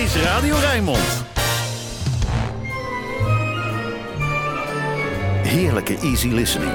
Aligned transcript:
is 0.00 0.16
Radio 0.16 0.54
Rijnmond. 0.54 1.24
Heerlijke 5.42 5.98
easy 5.98 6.28
listening. 6.28 6.72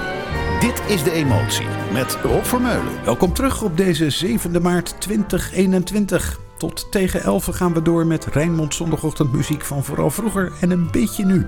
Dit 0.60 0.82
is 0.88 1.04
De 1.04 1.12
Emotie 1.12 1.66
met 1.94 2.18
Rob 2.24 2.44
Vermeulen. 2.44 3.04
Welkom 3.06 3.34
terug 3.34 3.62
op 3.62 3.78
deze 3.78 4.10
7 4.10 4.62
maart 4.62 4.96
2021. 5.00 6.40
Tot 6.58 6.92
tegen 6.92 7.22
11 7.22 7.46
gaan 7.46 7.74
we 7.74 7.82
door 7.82 8.08
met 8.08 8.26
Rijnmond 8.26 8.74
zondagochtendmuziek 8.74 9.62
van 9.62 9.84
vooral 9.84 10.10
vroeger 10.10 10.52
en 10.62 10.72
een 10.72 10.92
beetje 10.92 11.26
nu. 11.26 11.46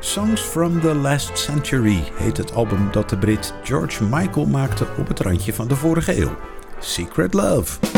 Songs 0.00 0.40
from 0.40 0.80
the 0.80 0.94
Last 0.94 1.38
Century 1.38 2.02
heet 2.14 2.36
het 2.36 2.54
album 2.54 2.88
dat 2.92 3.10
de 3.10 3.18
Brit 3.18 3.54
George 3.62 4.04
Michael 4.04 4.46
maakte 4.46 4.86
op 4.98 5.08
het 5.08 5.20
randje 5.20 5.52
van 5.52 5.68
de 5.68 5.76
vorige 5.76 6.20
eeuw. 6.20 6.36
Secret 6.78 7.34
Love. 7.34 7.97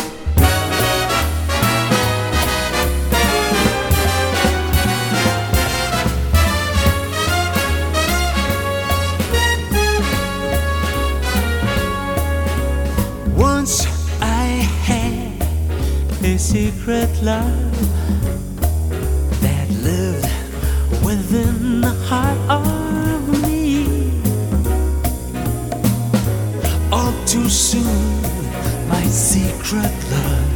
Secret 16.50 17.22
love 17.22 17.80
that 19.40 19.70
lived 19.70 20.26
within 21.04 21.80
the 21.80 21.94
heart 22.08 22.40
of 22.50 23.40
me. 23.40 24.10
All 26.90 27.14
too 27.24 27.48
soon, 27.48 28.02
my 28.88 29.04
secret 29.04 29.94
love 30.10 30.50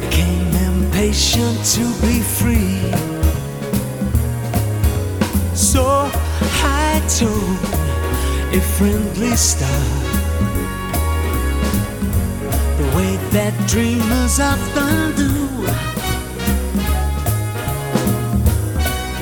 became 0.00 0.50
impatient 0.72 1.58
to 1.76 1.84
be 2.00 2.20
free. 2.38 2.80
So 5.54 6.10
I 6.64 7.02
told 7.18 7.58
a 8.56 8.60
friendly 8.78 9.36
star 9.36 9.99
that 13.32 13.54
dreamers 13.68 14.40
often 14.40 15.14
do. 15.14 15.30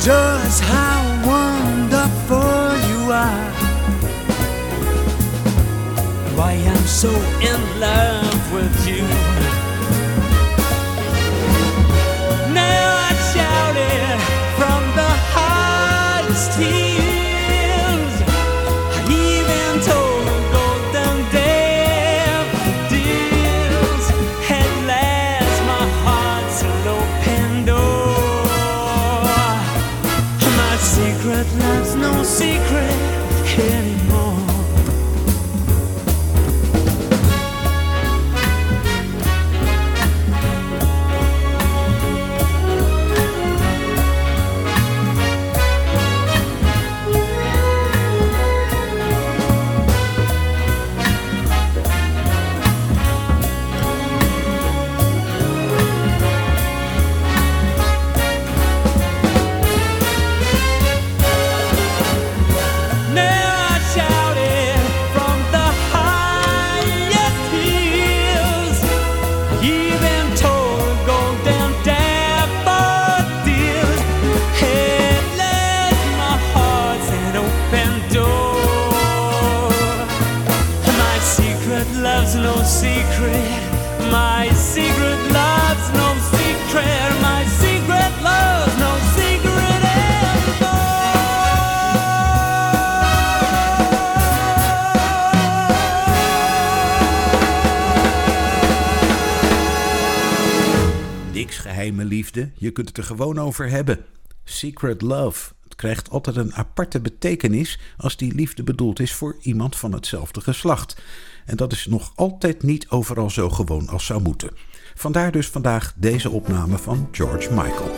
Just 0.01 0.63
how 0.63 1.01
wonderful 1.27 2.63
you 2.89 3.13
are. 3.13 3.51
Why 6.37 6.53
I'm 6.53 6.87
so 6.87 7.11
in 7.51 7.61
love 7.81 8.53
with 8.53 8.89
you. 8.89 9.03
Now 12.55 12.87
I 13.09 13.13
shout 13.33 13.77
it 13.77 14.19
from 14.59 14.83
the 14.97 15.13
hardest 15.35 16.59
tears. 16.59 17.08
Geheime 101.99 102.05
liefde, 102.17 102.51
je 102.55 102.71
kunt 102.71 102.89
het 102.89 102.97
er 102.97 103.05
gewoon 103.05 103.39
over 103.39 103.71
hebben. 103.71 104.05
Secret 104.45 105.03
love. 105.03 105.53
Het 105.65 105.75
krijgt 105.75 106.11
altijd 106.11 106.37
een 106.37 106.55
aparte 106.55 107.01
betekenis 107.01 107.79
als 107.97 108.17
die 108.17 108.35
liefde 108.35 108.63
bedoeld 108.63 109.01
is 109.01 109.13
voor 109.13 109.37
iemand 109.41 109.77
van 109.77 109.93
hetzelfde 109.93 110.41
geslacht. 110.41 110.97
En 111.47 111.57
dat 111.57 111.73
is 111.73 111.87
nog 111.87 112.13
altijd 112.15 112.63
niet 112.63 112.89
overal 112.89 113.31
zo 113.31 113.51
gewoon 113.51 113.89
als 113.89 114.07
zou 114.07 114.23
moeten. 114.23 114.51
Vandaar 114.95 115.33
dus 115.33 115.49
vandaag 115.49 115.95
deze 115.97 116.31
opname 116.31 116.79
van 116.79 117.09
George 117.13 117.49
Michael. 117.55 117.91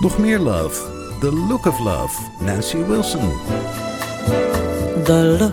Nog 0.00 0.18
meer 0.18 0.38
love. 0.38 0.96
The 1.20 1.32
Look 1.32 1.66
of 1.66 1.78
Love. 1.78 2.44
Nancy 2.44 2.76
Wilson. 2.76 3.32
The 5.04 5.36
look 5.38 5.52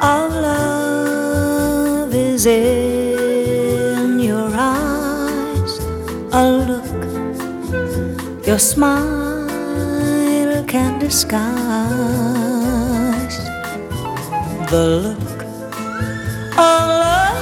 of 0.00 0.34
love 0.34 2.16
is 2.16 2.46
your 8.46 8.58
smile 8.58 9.44
can 10.66 10.98
disguise. 10.98 11.44
The 14.70 14.84
look 15.04 15.42
of 16.52 16.88
love. 17.02 17.40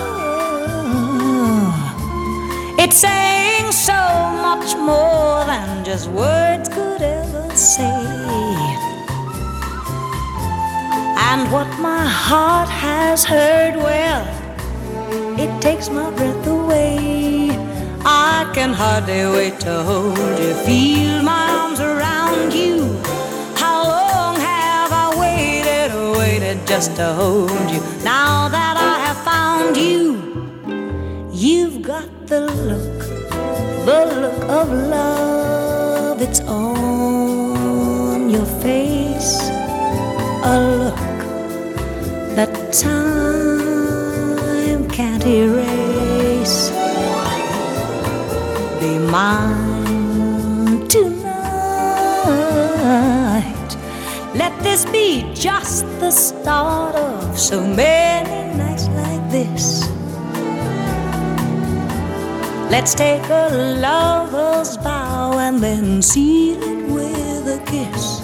It's 2.78 2.96
saying 2.96 3.72
so 3.72 3.92
much 4.46 4.76
more 4.76 5.44
than 5.44 5.84
just 5.84 6.08
words 6.08 6.68
could 6.68 7.02
ever 7.02 7.50
say. 7.56 8.06
And 11.30 11.50
what 11.50 11.66
my 11.80 12.06
heart 12.06 12.68
has 12.68 13.24
heard, 13.24 13.74
well, 13.76 14.24
it 15.36 15.60
takes 15.60 15.88
my 15.88 16.10
breath 16.10 16.46
away. 16.46 17.41
I 18.24 18.44
can 18.54 18.72
hardly 18.72 19.24
wait 19.36 19.58
to 19.66 19.82
hold 19.82 20.38
you, 20.38 20.54
feel 20.66 21.22
my 21.22 21.44
arms 21.60 21.80
around 21.80 22.52
you. 22.52 22.76
How 23.62 23.78
long 23.96 24.36
have 24.36 24.90
I 25.04 25.06
waited, 25.24 25.90
waited 26.18 26.58
just 26.66 26.94
to 26.96 27.06
hold 27.14 27.70
you? 27.74 27.80
Now 28.04 28.48
that 28.48 28.76
I 28.92 28.94
have 29.06 29.20
found 29.32 29.76
you, 29.76 30.02
you've 31.32 31.82
got 31.82 32.08
the 32.28 32.40
look, 32.70 32.98
the 33.88 34.00
look 34.22 34.40
of 34.60 34.68
love. 34.70 36.22
It's 36.22 36.40
on 36.42 38.30
your 38.30 38.46
face, 38.62 39.40
a 40.44 40.54
look 40.82 41.00
that 42.36 42.52
time 42.72 44.88
can't 44.88 45.26
erase. 45.26 45.61
Mine 49.12 50.88
tonight. 50.88 51.12
Let 54.34 54.52
this 54.62 54.86
be 54.86 55.30
just 55.34 55.84
the 56.00 56.10
start 56.10 56.94
of 56.96 57.38
so 57.38 57.60
many 57.60 58.56
nights 58.56 58.88
like 59.00 59.30
this. 59.30 59.86
Let's 62.70 62.94
take 62.94 63.28
a 63.28 63.50
lover's 63.86 64.76
vow 64.76 65.38
and 65.38 65.60
then 65.62 66.00
seal 66.00 66.62
it 66.62 66.82
with 66.96 67.56
a 67.58 67.60
kiss. 67.66 68.22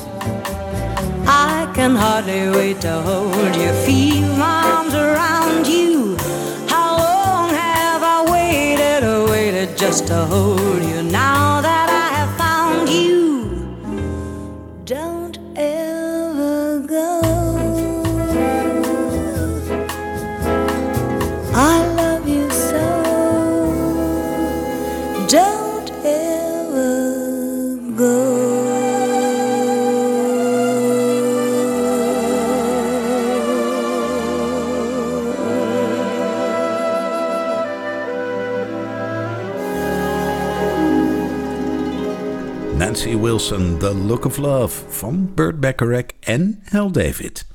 I 1.26 1.70
can 1.74 1.94
hardly 1.96 2.48
wait 2.48 2.80
to 2.80 3.02
hold 3.02 3.54
you, 3.54 3.70
feel 3.84 4.26
my 4.38 4.62
arms 4.76 4.94
around 4.94 5.66
you. 5.66 6.16
Just 9.78 10.08
to 10.08 10.26
hold 10.26 10.82
you 10.82 11.04
now 11.04 11.57
Wilson, 43.38 43.78
The 43.78 43.94
Look 43.94 44.24
of 44.24 44.36
Love 44.36 44.84
van 44.88 45.30
Burt 45.34 45.60
Bacharach 45.60 46.06
en 46.20 46.60
Hal 46.64 46.92
David. 46.92 47.46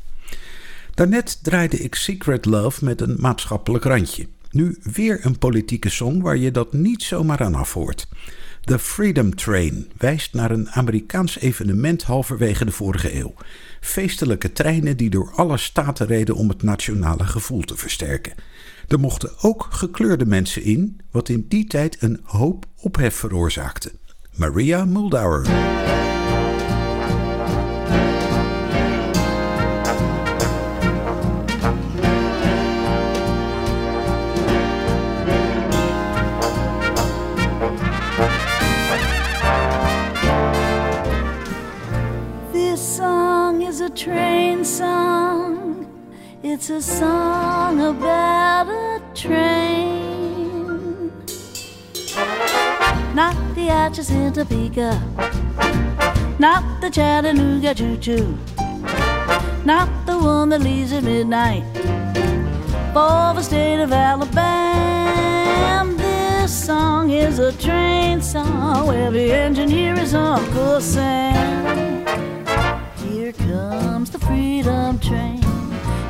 Daarnet 0.94 1.44
draaide 1.44 1.78
ik 1.78 1.96
Secret 1.96 2.46
Love 2.46 2.86
met 2.86 3.02
een 3.02 3.16
maatschappelijk 3.20 3.84
randje. 3.84 4.28
Nu 4.52 4.78
weer 4.84 5.26
een 5.26 5.38
politieke 5.38 5.90
song 5.90 6.22
waar 6.22 6.38
je 6.38 6.52
dat 6.52 6.74
niet 6.74 7.04
zomaar 7.04 7.42
aan 7.42 7.56
afhoort. 7.56 8.08
The 8.62 8.80
Freedom 8.80 9.36
Train 9.36 9.92
wijst 9.98 10.34
naar 10.34 10.52
een 10.52 10.70
Amerikaans 10.70 11.40
evenement 11.40 12.04
halverwege 12.04 12.66
de 12.66 12.72
vorige 12.72 13.16
eeuw. 13.16 13.34
Feestelijke 13.82 14.52
treinen 14.52 14.98
die 14.98 15.10
door 15.10 15.32
alle 15.36 15.58
staten 15.58 16.08
reden 16.08 16.36
om 16.36 16.50
het 16.50 16.64
nationale 16.64 17.24
gevoel 17.24 17.62
te 17.62 17.78
versterken. 17.78 18.34
Er 18.88 19.00
mochten 19.00 19.32
ook 19.42 19.68
gekleurde 19.70 20.26
mensen 20.26 20.64
in, 20.64 21.00
wat 21.12 21.30
in 21.30 21.46
die 21.48 21.68
tijd 21.68 21.98
een 22.00 22.20
hoop 22.24 22.66
ophef 22.76 23.16
veroorzaakte. 23.16 23.92
Maria 24.36 24.80
Muldaur. 24.80 25.44
This 42.52 42.98
song 42.98 43.62
is 43.62 43.82
a 43.82 43.90
train 43.92 44.66
song. 44.66 45.86
It's 46.42 46.72
a 46.72 46.82
song 46.82 47.80
about 47.80 48.68
a 48.68 49.00
train. 49.14 50.33
Not 53.14 53.36
the 53.54 53.70
Atchison 53.70 54.34
Topeka. 54.34 55.00
Not 56.40 56.82
the 56.82 56.90
Chattanooga 56.90 57.76
Choo 57.76 57.96
Choo. 57.98 58.38
Not 59.64 59.88
the 60.08 60.18
one 60.18 60.50
that 60.50 60.62
leaves 60.62 60.92
at 60.92 61.04
midnight. 61.04 61.64
For 62.92 63.34
the 63.36 63.42
state 63.44 63.82
of 63.84 63.92
Alabama. 63.94 65.24
This 66.44 66.66
song 66.66 67.12
is 67.12 67.38
a 67.38 67.52
train 67.54 68.20
song 68.20 68.88
where 68.88 69.12
the 69.12 69.32
engineer 69.32 69.94
is 69.94 70.16
Uncle 70.16 70.82
Sam. 70.82 72.06
Here 72.98 73.32
comes 73.32 74.10
the 74.10 74.18
freedom 74.18 74.98
train. 74.98 75.42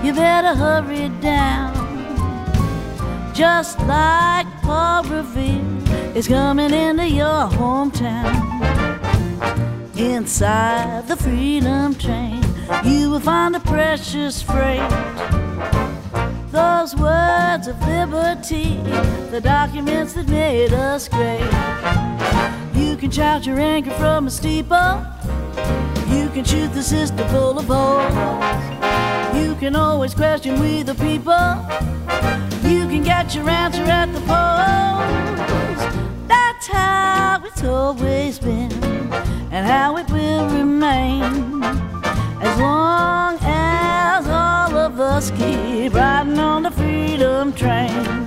You 0.03 0.13
better 0.13 0.55
hurry 0.55 1.09
down. 1.19 1.73
Just 3.33 3.77
like 3.81 4.47
Paul 4.61 5.03
Revere 5.03 5.72
is 6.15 6.27
coming 6.27 6.71
into 6.71 7.07
your 7.07 7.49
hometown. 7.57 8.33
Inside 9.97 11.07
the 11.07 11.15
freedom 11.15 11.95
train, 11.95 12.43
you 12.83 13.09
will 13.09 13.19
find 13.19 13.55
a 13.55 13.59
precious 13.59 14.41
freight. 14.41 14.89
Those 16.51 16.95
words 16.95 17.67
of 17.67 17.79
liberty, 17.87 18.75
the 19.31 19.41
documents 19.41 20.13
that 20.13 20.27
made 20.27 20.71
us 20.71 21.07
great. 21.07 21.41
You 22.75 22.95
can 22.95 23.09
shout 23.09 23.47
your 23.47 23.59
anchor 23.59 23.91
from 23.91 24.27
a 24.27 24.29
steeple. 24.29 25.03
You 26.09 26.29
can 26.29 26.43
shoot 26.43 26.73
the 26.73 26.83
system 26.83 27.27
full 27.29 27.57
of 27.57 27.65
holes. 27.65 28.13
You 29.35 29.55
can 29.55 29.75
always 29.75 30.13
question 30.13 30.59
we 30.59 30.83
the 30.83 30.93
people. 30.95 31.33
You 32.69 32.87
can 32.87 33.03
get 33.03 33.33
your 33.33 33.49
answer 33.49 33.81
at 33.83 34.13
the 34.13 34.19
polls. 34.21 34.92
How 36.73 37.41
it's 37.45 37.63
always 37.63 38.39
been 38.39 38.71
and 39.51 39.65
how 39.65 39.97
it 39.97 40.09
will 40.09 40.47
remain. 40.49 41.63
As 42.41 42.59
long 42.59 43.37
as 43.41 44.27
all 44.27 44.75
of 44.77 44.99
us 44.99 45.31
keep 45.31 45.93
riding 45.93 46.39
on 46.39 46.63
the 46.63 46.71
freedom 46.71 47.53
train. 47.53 48.22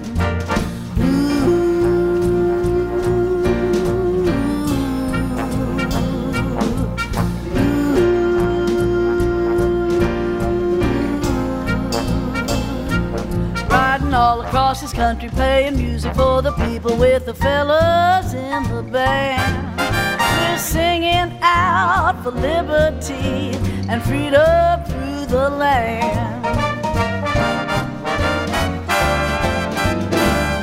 All 14.27 14.41
across 14.41 14.81
this 14.81 14.93
country, 14.93 15.29
playing 15.29 15.77
music 15.77 16.13
for 16.17 16.43
the 16.43 16.51
people 16.67 16.97
with 16.97 17.27
the 17.27 17.35
fellas 17.35 18.35
in 18.35 18.63
the 18.75 18.83
band. 18.83 19.79
We're 19.79 20.59
singing 20.59 21.39
out 21.43 22.21
for 22.25 22.33
liberty 22.33 23.57
and 23.89 24.03
freedom 24.03 24.83
through 24.89 25.27
the 25.27 25.49
land. 25.49 26.45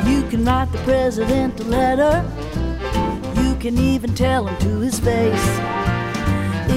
You 0.09 0.24
can 0.30 0.44
write 0.44 0.69
the 0.74 0.80
president 0.80 1.57
a 1.62 1.63
letter. 1.63 2.16
You 3.42 3.56
can 3.56 3.77
even 3.77 4.13
tell 4.13 4.45
him 4.45 4.57
to 4.57 4.80
his 4.81 5.00
face. 5.00 5.48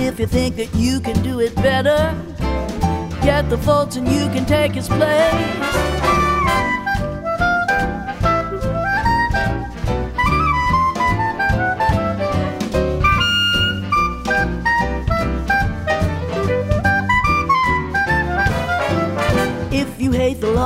If 0.06 0.20
you 0.20 0.28
think 0.28 0.54
that 0.54 0.72
you 0.76 1.00
can 1.00 1.20
do 1.24 1.40
it 1.40 1.52
better, 1.56 2.14
get 3.22 3.50
the 3.50 3.56
votes 3.56 3.96
and 3.96 4.06
you 4.06 4.26
can 4.28 4.44
take 4.46 4.70
his 4.70 4.86
place. 4.86 5.85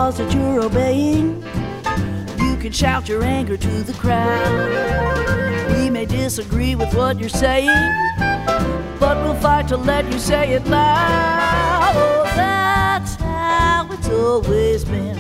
Laws 0.00 0.16
that 0.16 0.33
you're 0.33 0.64
obeying, 0.64 1.42
you 2.38 2.57
can 2.57 2.73
shout 2.73 3.07
your 3.07 3.23
anger 3.23 3.57
to 3.59 3.83
the 3.83 3.92
crowd. 3.92 5.75
We 5.75 5.90
may 5.90 6.07
disagree 6.07 6.75
with 6.75 6.95
what 6.95 7.21
you're 7.21 7.28
saying, 7.47 7.92
but 8.99 9.14
we'll 9.23 9.35
fight 9.35 9.69
to 9.69 9.76
let 9.76 10.11
you 10.11 10.19
say 10.19 10.52
it 10.52 10.66
loud. 10.66 11.92
Oh, 11.95 12.23
that's 12.35 13.16
how 13.16 13.88
it's 13.92 14.09
always 14.09 14.87
been, 14.87 15.19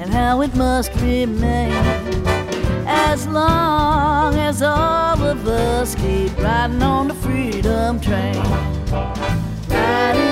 and 0.00 0.10
how 0.12 0.42
it 0.42 0.52
must 0.56 0.90
remain. 1.00 1.72
As 2.88 3.28
long 3.28 4.34
as 4.34 4.62
all 4.62 5.22
of 5.34 5.46
us 5.46 5.94
keep 5.94 6.36
riding 6.38 6.82
on 6.82 7.06
the 7.06 7.14
freedom 7.14 8.00
train. 8.00 8.34
Riding, 9.68 10.31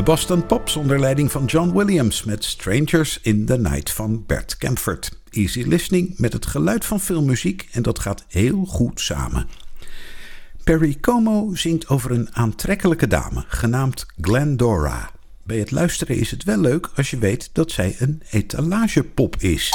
De 0.00 0.06
Boston 0.06 0.46
Pops 0.46 0.76
onder 0.76 1.00
leiding 1.00 1.32
van 1.32 1.44
John 1.44 1.72
Williams 1.72 2.24
met 2.24 2.44
Strangers 2.44 3.18
in 3.22 3.46
the 3.46 3.58
Night 3.58 3.90
van 3.90 4.24
Bert 4.26 4.56
Camford. 4.56 5.10
Easy 5.30 5.62
listening 5.62 6.18
met 6.18 6.32
het 6.32 6.46
geluid 6.46 6.84
van 6.84 7.00
filmmuziek 7.00 7.68
en 7.72 7.82
dat 7.82 7.98
gaat 7.98 8.24
heel 8.28 8.64
goed 8.64 9.00
samen. 9.00 9.48
Perry 10.64 10.96
Como 11.00 11.54
zingt 11.54 11.88
over 11.88 12.10
een 12.10 12.34
aantrekkelijke 12.34 13.06
dame 13.06 13.44
genaamd 13.48 14.06
Glendora. 14.20 15.10
Bij 15.42 15.58
het 15.58 15.70
luisteren 15.70 16.16
is 16.16 16.30
het 16.30 16.44
wel 16.44 16.58
leuk 16.58 16.90
als 16.96 17.10
je 17.10 17.18
weet 17.18 17.50
dat 17.52 17.70
zij 17.70 17.96
een 17.98 18.22
etalagepop 18.30 19.36
is. 19.36 19.72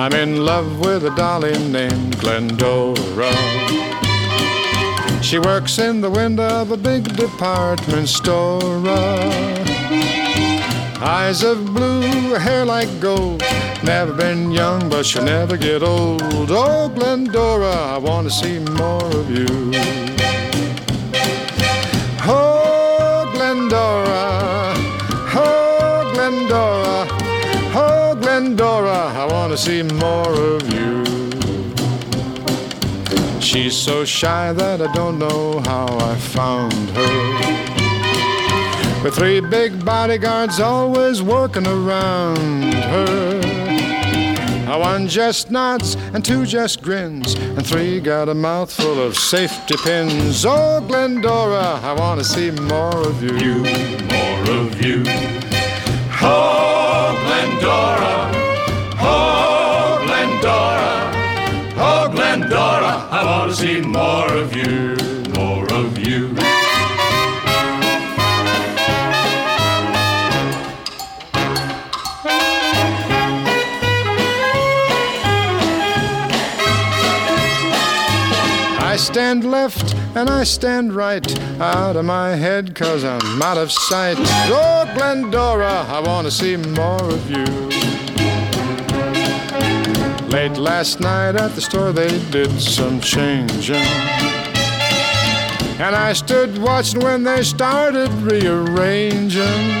I'm 0.00 0.14
in 0.14 0.46
love 0.46 0.80
with 0.80 1.04
a 1.04 1.14
dolly 1.14 1.52
named 1.68 2.18
Glendora. 2.20 3.34
She 5.22 5.38
works 5.38 5.78
in 5.78 6.00
the 6.00 6.08
window 6.08 6.48
of 6.62 6.70
a 6.70 6.76
big 6.78 7.04
department 7.18 8.08
store. 8.08 8.62
Eyes 11.02 11.42
of 11.42 11.66
blue, 11.74 12.32
hair 12.32 12.64
like 12.64 12.88
gold. 12.98 13.42
Never 13.84 14.14
been 14.14 14.50
young, 14.50 14.88
but 14.88 15.04
she'll 15.04 15.22
never 15.22 15.58
get 15.58 15.82
old. 15.82 16.22
Oh, 16.48 16.88
Glendora, 16.94 17.74
I 17.94 17.98
want 17.98 18.26
to 18.26 18.32
see 18.32 18.58
more 18.58 19.04
of 19.04 19.30
you. 19.30 20.19
See 29.60 29.82
more 29.82 30.32
of 30.32 30.72
you. 30.72 31.04
She's 33.42 33.76
so 33.76 34.06
shy 34.06 34.54
that 34.54 34.80
I 34.80 34.90
don't 34.94 35.18
know 35.18 35.60
how 35.60 35.86
I 35.98 36.14
found 36.16 36.72
her. 36.96 37.16
With 39.04 39.14
three 39.14 39.40
big 39.40 39.84
bodyguards 39.84 40.60
always 40.60 41.20
working 41.20 41.66
around 41.66 42.72
her. 42.72 43.40
One 44.80 45.08
just 45.08 45.50
nods 45.50 45.94
and 46.14 46.24
two 46.24 46.46
just 46.46 46.82
grins, 46.82 47.34
and 47.34 47.66
three 47.66 48.00
got 48.00 48.28
a 48.30 48.34
mouthful 48.34 49.00
of 49.00 49.14
safety 49.14 49.76
pins. 49.84 50.44
Oh, 50.46 50.80
Glendora, 50.88 51.80
I 51.82 51.92
want 51.92 52.18
to 52.18 52.24
see 52.24 52.50
more 52.50 52.96
of 52.96 53.22
you. 53.22 53.36
you 53.38 53.56
more 54.08 54.50
of 54.58 54.82
you. 54.82 55.02
Oh, 56.22 57.14
Glendora. 57.24 58.39
To 63.50 63.56
see 63.56 63.80
more 63.80 64.32
of 64.32 64.54
you. 64.54 64.96
More 65.34 65.64
of 65.72 65.98
you. 65.98 66.34
I 78.78 78.96
stand 78.96 79.50
left 79.50 79.94
and 80.14 80.28
I 80.30 80.44
stand 80.44 80.94
right 80.94 81.26
out 81.60 81.96
of 81.96 82.04
my 82.04 82.36
head 82.36 82.76
cause 82.76 83.02
I'm 83.02 83.42
out 83.42 83.58
of 83.58 83.72
sight. 83.72 84.16
Oh, 84.20 84.92
Glendora, 84.96 85.86
I 85.88 86.00
want 86.00 86.26
to 86.26 86.30
see 86.30 86.56
more 86.56 87.02
of 87.02 87.30
you. 87.30 87.99
Late 90.30 90.56
last 90.56 91.00
night 91.00 91.34
at 91.34 91.56
the 91.56 91.60
store 91.60 91.92
they 91.92 92.08
did 92.30 92.60
some 92.60 93.00
changing. 93.00 93.74
And 95.80 95.96
I 95.96 96.12
stood 96.12 96.56
watching 96.58 97.00
when 97.00 97.24
they 97.24 97.42
started 97.42 98.10
rearranging. 98.22 99.80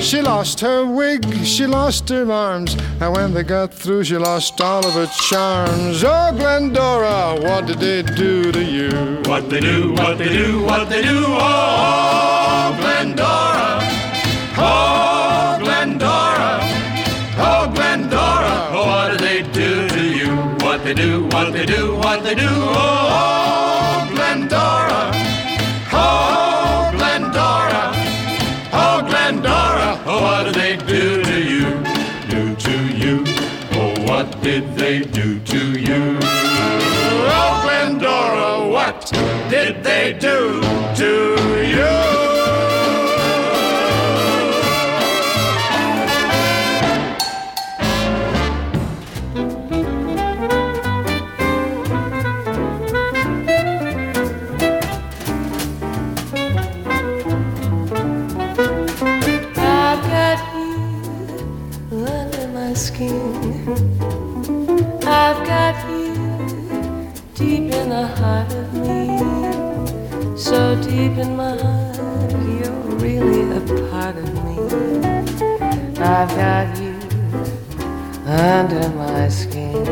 She 0.00 0.22
lost 0.22 0.60
her 0.60 0.86
wig, 0.86 1.26
she 1.44 1.66
lost 1.66 2.08
her 2.08 2.30
arms, 2.30 2.74
and 3.00 3.12
when 3.12 3.34
they 3.34 3.42
got 3.42 3.74
through, 3.74 4.04
she 4.04 4.16
lost 4.16 4.60
all 4.60 4.86
of 4.86 4.94
her 4.94 5.08
charms. 5.28 6.02
Oh, 6.02 6.32
Glendora, 6.34 7.38
what 7.40 7.66
did 7.66 7.80
they 7.80 8.02
do 8.02 8.50
to 8.52 8.64
you? 8.64 9.20
What 9.26 9.50
they 9.50 9.60
do, 9.60 9.92
what 9.92 10.16
they 10.16 10.28
do, 10.28 10.62
what 10.62 10.88
they 10.88 11.02
do, 11.02 11.24
oh, 11.26 11.36
oh 11.40 12.76
Glendora, 12.80 13.80
oh, 14.56 15.25
they 20.86 20.94
do, 20.94 21.24
what 21.32 21.52
they 21.52 21.66
do, 21.66 21.96
what 21.96 22.22
they 22.22 22.36
do, 22.36 22.46
oh, 22.48 24.08
Glendora, 24.14 25.10
oh, 25.92 26.92
Glendora, 26.94 27.90
oh, 28.72 29.02
Glendora, 29.04 30.00
oh, 30.06 30.22
what 30.22 30.44
did 30.44 30.54
they 30.54 30.76
do 30.86 31.24
to 31.24 31.42
you? 31.42 31.70
Do 32.30 32.54
to 32.54 32.96
you, 32.96 33.24
oh, 33.72 34.00
what 34.06 34.40
did 34.42 34.76
they 34.76 35.00
do 35.00 35.40
to 35.40 35.72
you? 35.72 36.20
Oh, 36.22 37.60
Glendora, 37.64 38.70
what 38.70 39.10
did 39.50 39.82
they 39.82 40.12
do 40.12 40.60
to 40.94 41.36
you? 41.50 41.55
In 71.18 71.34
my 71.34 71.56
heart, 71.56 72.30
you're 72.58 72.82
really 73.00 73.40
a 73.56 73.60
part 73.90 74.16
of 74.16 74.28
me. 74.44 74.56
I've 75.98 76.28
got 76.28 76.78
you 76.78 76.94
under 78.26 78.88
my 78.90 79.26
skin. 79.30 79.88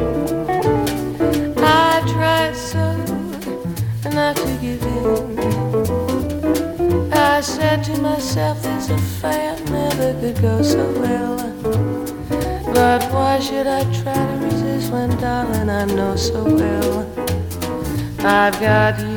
I 1.57 2.03
tried 2.13 2.55
so 2.55 2.93
not 4.13 4.37
to 4.37 4.59
give 4.61 4.83
in. 4.83 5.39
I 7.11 7.41
said 7.41 7.83
to 7.85 7.99
myself, 8.03 8.63
this 8.63 8.91
affair 8.91 9.59
never 9.71 10.13
could 10.21 10.43
go 10.43 10.61
so 10.61 10.85
well. 11.01 11.37
But 12.75 13.03
why 13.11 13.39
should 13.39 13.67
I 13.67 13.85
try 14.03 14.13
to 14.13 14.45
resist 14.45 14.93
when, 14.93 15.09
darling, 15.19 15.71
I 15.71 15.87
know 15.87 16.17
so 16.17 16.45
well 16.45 17.25
I've 18.27 18.59
got 18.61 18.99
you 19.01 19.14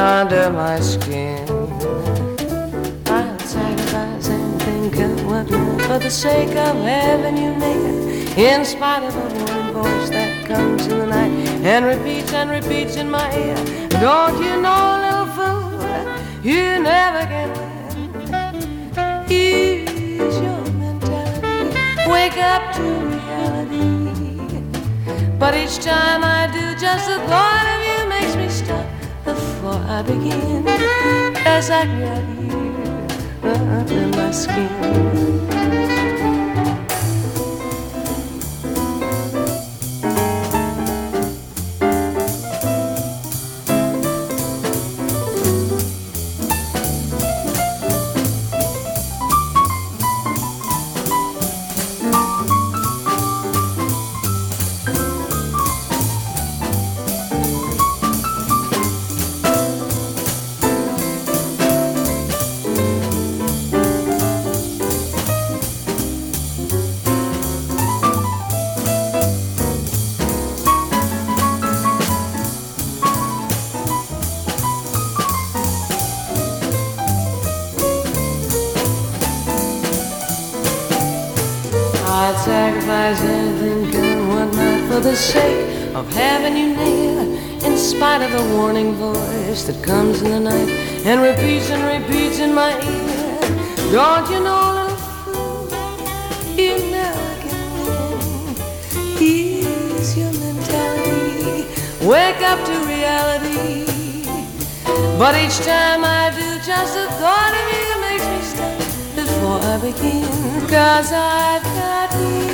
under 0.00 0.50
my 0.50 0.80
skin. 0.80 1.46
I'll 3.06 3.38
sacrifice 3.40 4.28
and 4.28 4.62
think 4.62 4.96
of 4.96 5.26
what 5.26 5.50
not, 5.50 5.82
for 5.82 5.98
the 5.98 6.10
sake 6.10 6.56
of 6.56 6.74
having 6.76 7.36
you 7.36 7.54
near. 7.54 7.90
In 8.38 8.64
spite 8.64 9.04
of 9.04 9.14
a 9.14 9.28
warm 9.44 9.72
voice 9.74 10.08
that 10.08 10.46
comes 10.46 10.86
in 10.86 10.98
the 11.00 11.06
night 11.06 11.30
and 11.72 11.84
repeats 11.84 12.32
and 12.32 12.48
repeats 12.48 12.96
in 12.96 13.10
my 13.10 13.28
ear. 13.36 13.56
Don't 13.88 14.42
you 14.42 14.56
know, 14.64 14.82
little 15.04 15.26
fool? 15.36 15.70
You 16.42 16.80
never 16.80 17.26
can 17.32 17.50
win. 17.58 17.68
Use 19.28 20.36
your 20.46 20.62
mentality. 20.80 22.10
Wake 22.10 22.38
up 22.38 22.72
to 22.76 22.82
reality. 23.16 23.90
But 25.38 25.54
each 25.54 25.76
time 25.84 26.24
I 26.24 26.48
do, 26.56 26.74
just 26.80 27.06
the 27.06 27.18
thought 27.28 27.66
of 27.74 27.79
I 30.00 30.02
begin. 30.02 30.66
As 31.44 31.68
I 31.68 31.84
got 31.84 32.24
you 32.40 33.50
under 33.52 34.08
my 34.16 34.30
skin. 34.30 35.59
Anything, 83.18 83.94
and 83.94 84.28
whatnot 84.28 84.88
for 84.88 85.00
the 85.00 85.16
sake 85.16 85.94
of 85.94 86.06
having 86.14 86.56
you 86.56 86.76
near. 86.76 87.20
In 87.66 87.76
spite 87.76 88.22
of 88.22 88.30
the 88.30 88.54
warning 88.56 88.94
voice 88.94 89.64
that 89.64 89.82
comes 89.84 90.22
in 90.22 90.30
the 90.30 90.40
night 90.40 90.68
and 91.04 91.20
repeats 91.20 91.68
and 91.70 91.82
repeats 91.82 92.38
in 92.38 92.54
my 92.54 92.72
ear. 92.72 93.40
Don't 93.92 94.30
you 94.30 94.40
know, 94.40 94.72
little 94.78 94.96
fool, 94.96 95.68
you 96.56 96.78
never 96.90 97.30
can 97.44 97.60
win. 97.84 98.56
Ease 99.20 100.16
your 100.16 100.32
mentality, 100.32 101.66
wake 102.06 102.40
up 102.42 102.64
to 102.64 102.74
reality. 102.86 103.84
But 105.18 105.34
each 105.36 105.58
time 105.58 106.02
I 106.02 106.30
do, 106.30 106.48
just 106.64 106.94
the 106.94 107.06
thought 107.20 107.52
of 107.60 107.66
you 107.76 107.88
makes 108.06 108.26
me 108.32 108.40
stop 108.52 108.78
before 109.16 109.60
I 109.60 109.76
begin. 109.82 110.66
Cause 110.66 111.12
I've 111.12 111.62
got 111.62 112.10
you, 112.14 112.49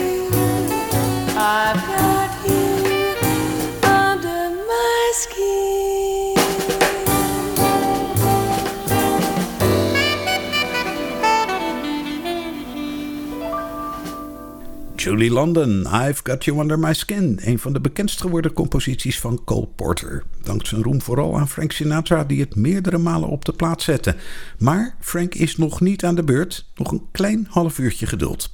Julie 14.97 15.31
London, 15.31 15.87
I've 15.87 16.21
Got 16.23 16.45
You 16.45 16.61
Under 16.61 16.79
My 16.79 16.93
Skin. 16.93 17.39
Een 17.43 17.59
van 17.59 17.73
de 17.73 17.81
bekendst 17.81 18.21
geworden 18.21 18.53
composities 18.53 19.21
van 19.21 19.45
Cole 19.45 19.69
Porter. 19.77 20.23
Dankt 20.43 20.69
zijn 20.69 20.83
roem 20.83 21.03
vooral 21.03 21.39
aan 21.39 21.49
Frank 21.49 21.73
Sinatra, 21.73 22.25
die 22.25 22.41
het 22.41 22.55
meerdere 22.55 22.99
malen 22.99 23.29
op 23.29 23.45
de 23.45 23.53
plaat 23.53 23.83
zette. 23.83 24.17
Maar 24.59 24.97
Frank 25.01 25.35
is 25.35 25.57
nog 25.57 25.81
niet 25.81 26.05
aan 26.05 26.15
de 26.15 26.25
beurt. 26.25 26.67
Nog 26.75 26.93
een 26.93 27.07
klein 27.13 27.47
half 27.51 27.79
uurtje 27.79 28.07
geduld. 28.07 28.53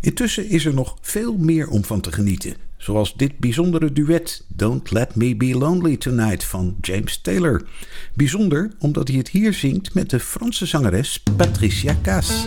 Intussen 0.00 0.48
is 0.48 0.64
er 0.64 0.74
nog 0.74 0.96
veel 1.00 1.36
meer 1.36 1.68
om 1.68 1.84
van 1.84 2.00
te 2.00 2.12
genieten. 2.12 2.54
Zoals 2.76 3.14
dit 3.14 3.38
bijzondere 3.38 3.92
duet 3.92 4.44
Don't 4.48 4.90
Let 4.90 5.14
Me 5.14 5.36
Be 5.36 5.54
Lonely 5.58 5.96
Tonight 5.96 6.44
van 6.44 6.76
James 6.80 7.20
Taylor. 7.20 7.66
Bijzonder 8.14 8.70
omdat 8.78 9.08
hij 9.08 9.16
het 9.16 9.28
hier 9.28 9.52
zingt 9.54 9.94
met 9.94 10.10
de 10.10 10.20
Franse 10.20 10.66
zangeres 10.66 11.22
Patricia 11.36 11.96
Cass. 12.02 12.46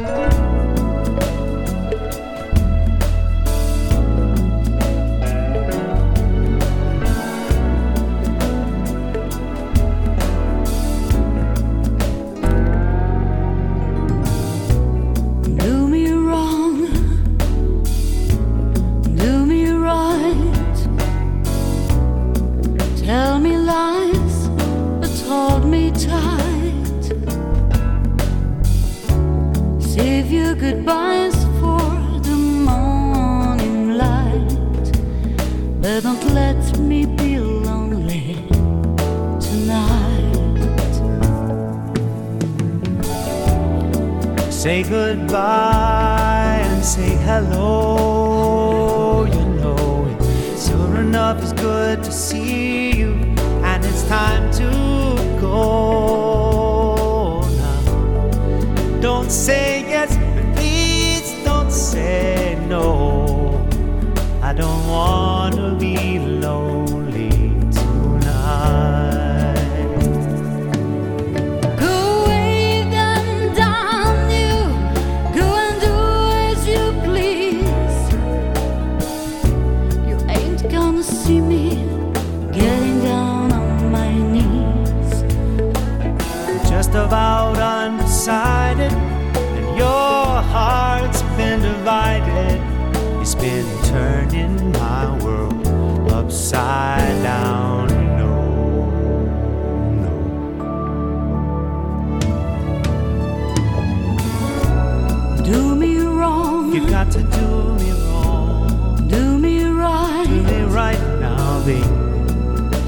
You 106.74 106.90
got 106.90 107.12
to 107.12 107.22
do 107.22 107.76
me 107.76 107.92
wrong. 107.92 109.08
do 109.08 109.38
me 109.38 109.64
right. 109.66 110.26
Do 110.26 110.42
me 110.42 110.64
right 110.64 111.00
now, 111.20 111.64
baby. 111.64 111.84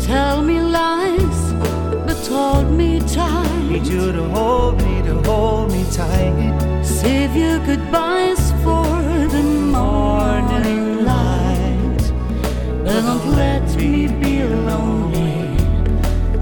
Tell 0.02 0.42
me 0.42 0.60
lies, 0.60 1.54
but 2.08 2.18
hold 2.26 2.72
me 2.72 3.00
tight. 3.02 3.70
Need 3.70 3.86
you 3.86 4.12
to 4.12 4.24
hold 4.30 4.82
me, 4.82 5.04
to 5.04 5.22
hold 5.30 5.72
me 5.72 5.86
tight. 5.92 6.84
Save 6.84 7.36
your 7.36 7.60
goodbyes 7.64 8.52
for 8.64 8.88
the 9.36 9.44
morning 9.44 11.06
light. 11.06 12.12
But 12.84 13.02
don't 13.02 13.36
let 13.36 13.76
me 13.76 14.08
be 14.08 14.44
lonely 14.44 15.58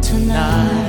tonight. 0.01 0.82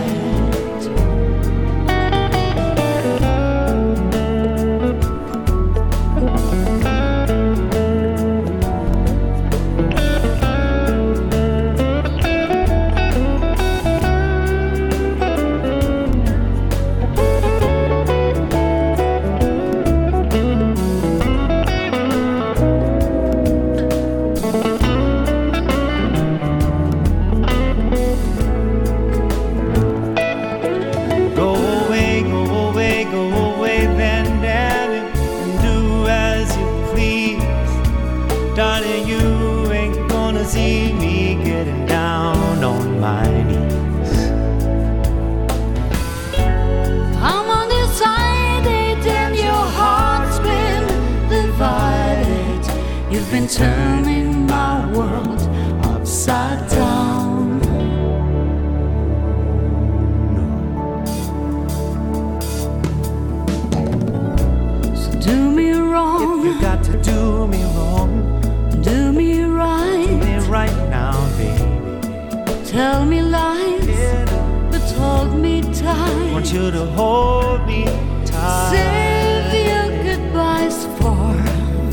Want 76.35 76.53
you 76.53 76.68
to 76.73 76.85
hold 76.97 77.64
me 77.64 77.85
tight 78.27 78.70
Save 78.73 79.66
your 79.70 80.03
goodbyes 80.03 80.85
for 80.99 81.33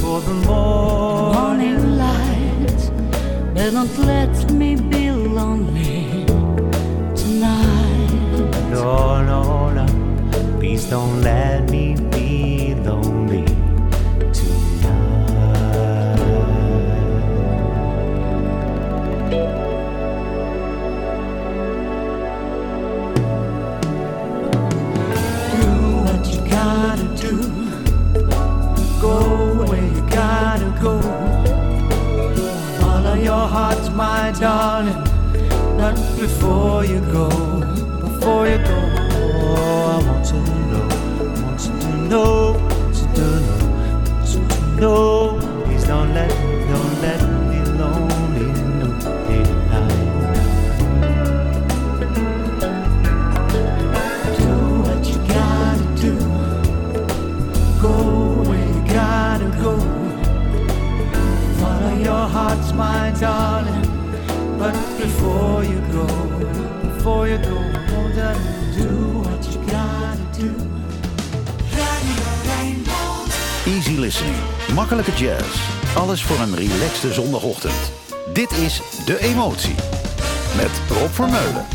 for 0.01 0.19
the 0.21 0.34
morning. 0.47 1.38
morning 1.38 1.97
light. 1.97 2.82
But 3.54 3.69
don't 3.71 3.97
let 3.99 4.51
me 4.51 4.75
be 4.75 5.12
lonely 5.12 6.25
tonight. 7.15 8.10
No, 8.71 9.23
no, 9.32 9.69
no. 9.77 9.86
Please 10.60 10.86
don't 10.89 11.21
let 11.21 11.69
me 11.69 11.95
my 33.93 34.32
darling. 34.39 35.04
Not 35.77 35.95
before 36.19 36.86
you 36.86 36.99
go, 37.12 37.30
before 37.99 38.47
you 38.47 38.58
go. 38.58 38.80
Oh, 39.34 39.91
I 39.91 40.08
want 40.08 40.25
to 40.27 40.36
know, 40.69 40.88
want 41.43 41.60
to 41.60 41.71
know, 42.08 42.54
want 42.54 42.95
to 42.95 43.06
know, 43.15 43.58
want 44.10 44.27
to 44.27 44.39
know. 44.80 45.39
Please 45.65 45.86
don't 45.86 46.13
let, 46.13 46.30
don't 46.69 47.01
let 47.01 47.21
me 47.49 47.60
lonely 47.80 48.47
no 48.80 48.88
daylight. 49.27 50.01
Do 54.38 54.51
what 54.86 55.01
you 55.10 55.17
gotta 55.27 55.86
do. 56.01 56.13
Go 57.82 57.93
where 58.49 58.67
you 58.67 58.82
gotta 58.93 59.49
go. 59.62 59.73
Follow 61.60 61.95
your 61.97 62.27
heart's 62.27 62.71
my 62.73 63.12
darling. 63.19 63.51
Before 67.04 67.28
you 67.28 67.38
go, 67.38 67.58
do 68.78 68.88
what 69.22 69.44
you 69.50 69.60
do? 70.38 70.54
Easy 73.66 73.98
listening. 73.98 74.36
Makkelijke 74.74 75.12
jazz. 75.12 75.46
Alles 75.96 76.24
voor 76.24 76.40
een 76.40 76.56
relaxte 76.56 77.14
zondagochtend. 77.14 77.92
Dit 78.34 78.52
is 78.52 78.82
De 79.06 79.20
Emotie. 79.20 79.76
Met 80.56 80.82
Rob 80.90 81.10
Vermeulen. 81.12 81.66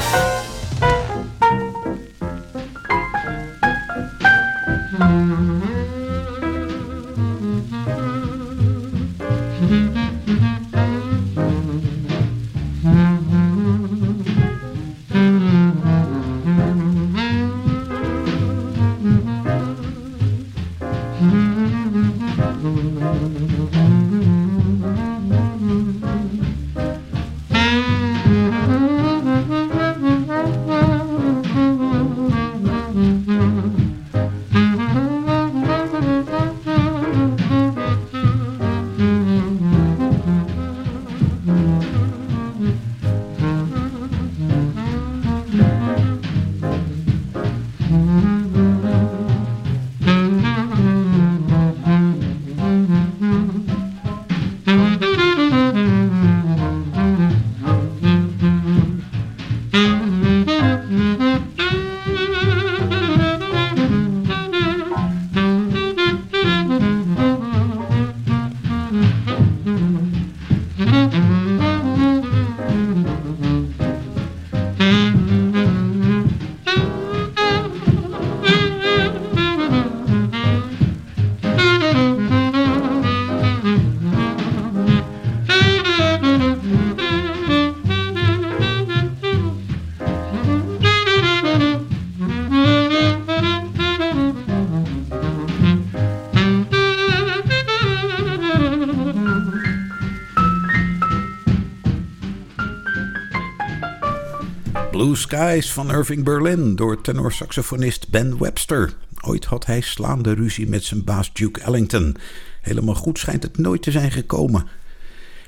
Blue 105.06 105.18
Skies 105.18 105.72
van 105.72 105.90
Irving 105.90 106.24
Berlin 106.24 106.76
door 106.76 107.00
tenorsaxofonist 107.00 108.08
Ben 108.08 108.38
Webster. 108.38 108.96
Ooit 109.20 109.44
had 109.44 109.66
hij 109.66 109.80
slaande 109.80 110.32
ruzie 110.32 110.68
met 110.68 110.84
zijn 110.84 111.04
baas 111.04 111.32
Duke 111.32 111.60
Ellington. 111.60 112.16
Helemaal 112.60 112.94
goed 112.94 113.18
schijnt 113.18 113.42
het 113.42 113.58
nooit 113.58 113.82
te 113.82 113.90
zijn 113.90 114.10
gekomen. 114.10 114.66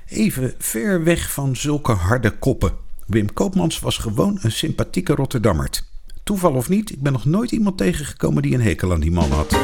Even 0.06 0.54
ver 0.58 1.04
weg 1.04 1.32
van 1.32 1.56
zulke 1.56 1.92
harde 1.92 2.30
koppen. 2.30 2.72
Wim 3.06 3.32
Koopmans 3.32 3.80
was 3.80 3.96
gewoon 3.96 4.38
een 4.42 4.52
sympathieke 4.52 5.14
Rotterdammert. 5.14 5.84
Toeval 6.24 6.52
of 6.52 6.68
niet, 6.68 6.90
ik 6.90 7.02
ben 7.02 7.12
nog 7.12 7.24
nooit 7.24 7.50
iemand 7.50 7.78
tegengekomen 7.78 8.42
die 8.42 8.54
een 8.54 8.60
hekel 8.60 8.92
aan 8.92 9.00
die 9.00 9.12
man 9.12 9.30
had. 9.30 9.58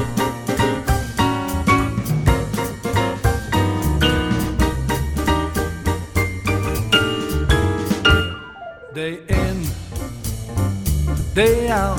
Day 11.34 11.68
out. 11.68 11.98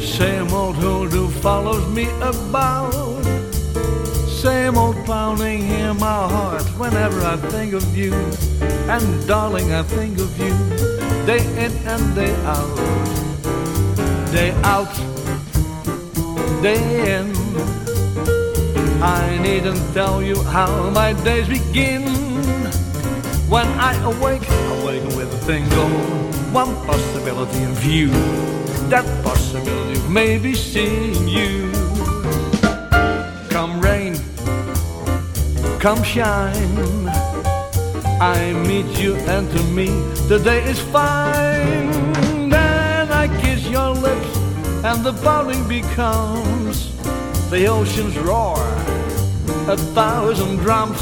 Same 0.00 0.50
old 0.54 0.76
hoodoo 0.76 1.28
follows 1.28 1.86
me 1.88 2.08
about. 2.22 2.92
Same 4.26 4.78
old 4.78 4.96
pounding 5.04 5.68
in 5.68 5.98
my 5.98 6.28
heart 6.28 6.64
whenever 6.78 7.20
I 7.20 7.36
think 7.36 7.74
of 7.74 7.96
you. 7.96 8.14
And 8.88 9.26
darling, 9.26 9.74
I 9.74 9.82
think 9.82 10.18
of 10.18 10.32
you 10.38 10.54
day 11.26 11.44
in 11.62 11.72
and 11.86 12.14
day 12.14 12.34
out. 12.46 12.76
Day 14.32 14.52
out, 14.62 14.94
day 16.62 17.18
in. 17.18 17.34
I 19.02 19.38
needn't 19.42 19.82
tell 19.92 20.22
you 20.22 20.42
how 20.44 20.88
my 20.90 21.12
days 21.22 21.48
begin. 21.48 22.35
When 23.48 23.68
I 23.78 23.94
awake, 24.02 24.42
awaken 24.82 25.16
with 25.16 25.32
a 25.32 25.38
single 25.44 25.88
one 26.50 26.74
possibility 26.84 27.62
in 27.62 27.74
view. 27.74 28.10
That 28.88 29.06
possibility 29.22 30.00
of 30.00 30.10
maybe 30.10 30.52
seeing 30.52 31.28
you. 31.28 31.70
Come 33.50 33.80
rain, 33.80 34.16
come 35.78 36.02
shine. 36.02 36.76
I 38.20 38.52
meet 38.66 38.98
you 38.98 39.14
and 39.14 39.48
to 39.50 39.62
me 39.64 39.86
the 40.26 40.40
day 40.42 40.64
is 40.64 40.80
fine. 40.80 42.50
Then 42.50 43.12
I 43.12 43.28
kiss 43.40 43.68
your 43.68 43.90
lips 43.90 44.36
and 44.82 45.04
the 45.04 45.12
bowling 45.12 45.68
becomes 45.68 46.90
the 47.48 47.66
ocean's 47.66 48.18
roar, 48.18 48.58
a 49.68 49.76
thousand 49.76 50.56
drums. 50.56 51.00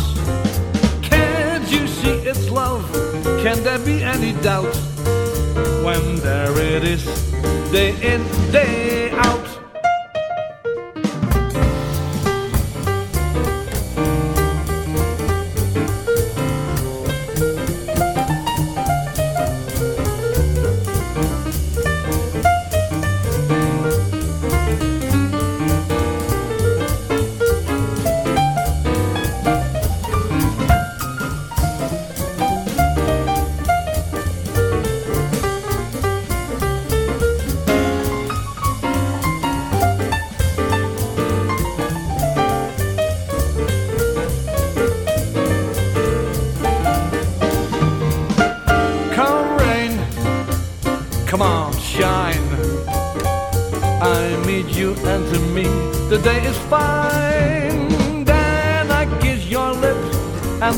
It's 2.07 2.51
love? 2.51 2.85
Can 3.43 3.63
there 3.63 3.79
be 3.79 4.03
any 4.03 4.33
doubt? 4.43 4.75
When 5.85 6.17
there 6.17 6.59
it 6.59 6.85
is, 6.85 7.05
day 7.73 7.91
in, 8.03 8.23
day 8.53 9.11
out. 9.13 9.44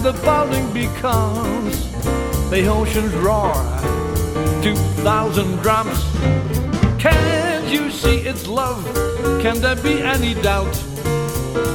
The 0.06 0.12
bowling 0.22 0.72
becomes 0.72 1.90
the 2.48 2.64
ocean's 2.68 3.12
roar. 3.14 3.52
Two 4.62 4.76
thousand 5.02 5.56
drums. 5.62 5.98
Can't 6.96 7.66
you 7.66 7.90
see 7.90 8.18
it's 8.18 8.46
love? 8.46 8.84
Can 9.42 9.60
there 9.60 9.74
be 9.74 10.00
any 10.00 10.34
doubt 10.34 10.76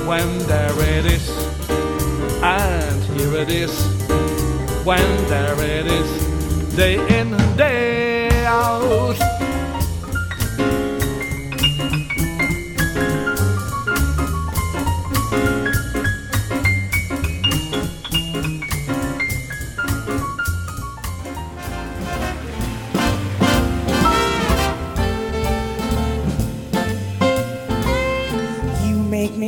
when 0.08 0.30
there 0.48 0.80
it 0.98 1.06
is? 1.08 1.30
And 2.42 3.04
here 3.20 3.36
it 3.36 3.50
is. 3.50 3.74
When 4.86 5.10
there 5.28 5.60
it 5.60 5.88
is, 5.88 6.76
day 6.78 6.96
in, 7.20 7.36
day 7.58 8.46
out. 8.46 9.31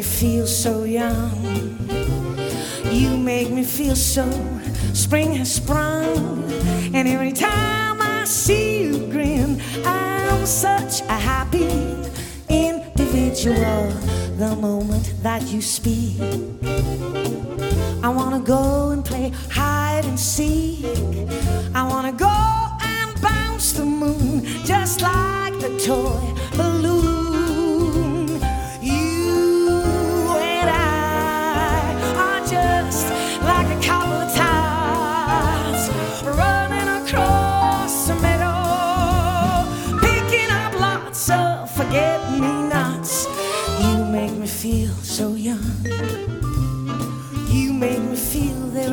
Feel 0.04 0.46
so 0.46 0.84
young. 0.84 1.34
You 2.92 3.18
make 3.18 3.50
me 3.50 3.64
feel 3.64 3.96
so 3.96 4.30
spring 4.94 5.34
has 5.34 5.56
sprung. 5.56 6.44
And 6.94 7.08
every 7.08 7.32
time 7.32 8.02
I 8.02 8.26
see 8.26 8.84
you 8.84 9.08
grin, 9.08 9.62
I'm 9.86 10.46
such 10.46 11.02
a 11.02 11.18
happy 11.32 11.70
individual. 12.50 13.92
The 14.38 14.56
moment 14.60 15.14
that 15.24 15.44
you 15.52 15.62
speak, 15.62 16.20
I 18.04 18.10
wanna 18.10 18.40
go 18.40 18.92
and 18.92 19.04
play 19.06 19.32
hide 19.50 20.06
and 20.06 20.20
seek. 20.20 20.86
I 21.74 21.84
wanna 21.88 22.12
go 22.12 22.36
and 22.82 23.22
bounce 23.22 23.74
the 23.74 23.86
moon 23.86 24.46
just 24.66 25.02
like 25.02 25.54
the 25.60 25.72
toy 25.80 26.22
balloon. 26.58 26.93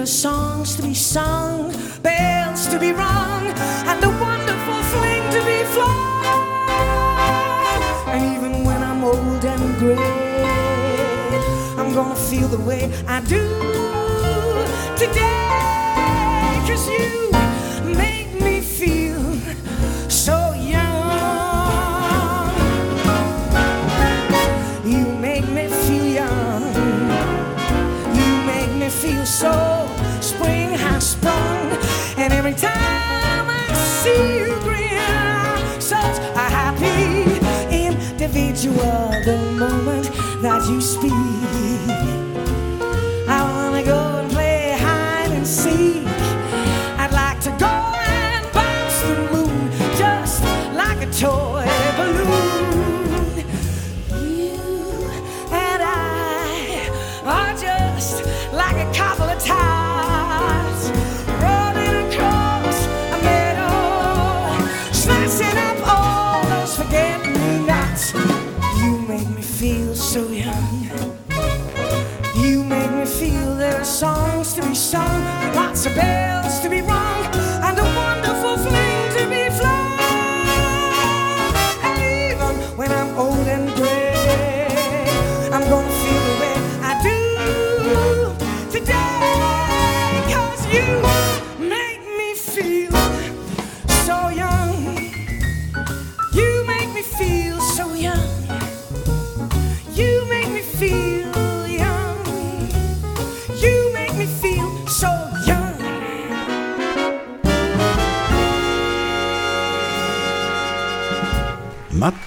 Are 0.01 0.07
songs 0.07 0.77
to 0.77 0.83
be 0.83 0.95
sung, 0.95 1.71
bells 2.03 2.67
to 2.69 2.79
be 2.79 2.91
rung, 2.93 3.47
and 3.87 4.03
a 4.03 4.09
wonderful 4.09 4.83
fling 4.93 5.23
to 5.31 5.41
be 5.45 5.63
flung. 5.75 6.25
And 8.09 8.35
even 8.35 8.65
when 8.65 8.83
I'm 8.83 9.05
old 9.05 9.45
and 9.45 9.79
gray, 9.79 9.97
I'm 11.77 11.93
gonna 11.93 12.17
feel 12.17 12.49
the 12.49 12.61
way 12.61 12.91
I 13.07 13.21
do 13.21 13.47
today. 14.97 15.21
Cause 16.67 16.89
you 16.89 17.30
individual. 38.65 39.11
The 39.25 39.37
moment 39.59 40.07
that 40.43 40.69
you 40.69 40.81
speak, 40.81 42.30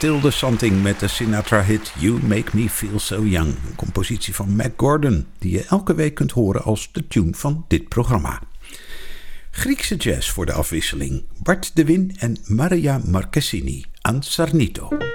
Mathilde 0.04 0.32
Santing 0.32 0.82
met 0.82 1.00
de 1.00 1.08
Sinatra-hit 1.08 1.94
You 2.00 2.24
Make 2.24 2.50
Me 2.54 2.70
Feel 2.70 3.00
So 3.00 3.24
Young. 3.24 3.48
Een 3.48 3.76
compositie 3.76 4.36
van 4.36 4.56
Mac 4.56 4.72
Gordon, 4.78 5.26
die 5.40 5.52
je 5.52 5.66
elke 5.66 5.96
week 5.96 6.16
kunt 6.16 6.32
horen 6.32 6.64
als 6.64 6.90
de 6.92 7.08
tune 7.08 7.34
van 7.34 7.66
dit 7.68 7.90
programma. 7.90 8.42
Griekse 9.52 9.96
jazz 9.96 10.30
voor 10.30 10.46
de 10.46 10.54
afwisseling. 10.54 11.24
Bart 11.44 11.76
de 11.76 11.86
Win 11.86 12.16
en 12.20 12.38
Maria 12.46 13.02
Marchesini 13.06 13.86
aan 14.02 14.24
Sarnito. 14.24 15.13